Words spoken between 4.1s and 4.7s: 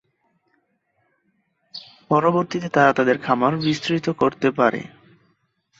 করতে